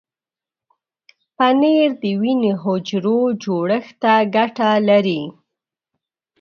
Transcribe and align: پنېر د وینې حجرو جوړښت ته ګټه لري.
پنېر 1.37 1.89
د 2.03 2.03
وینې 2.21 2.53
حجرو 2.63 3.19
جوړښت 3.43 3.93
ته 4.01 4.13
ګټه 4.35 4.69
لري. 4.89 5.21